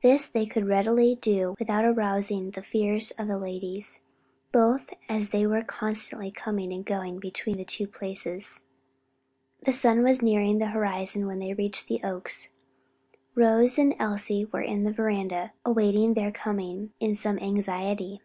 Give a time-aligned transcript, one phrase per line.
[0.00, 4.00] This they could readily do without arousing the fears of the ladies,
[5.08, 8.68] as both were constantly coming and going between the two places.
[9.62, 12.54] The sun was nearing the horizon when they reached the Oaks.
[13.34, 18.20] Rose and Elsie were in the veranda awaiting their coming in some anxiety.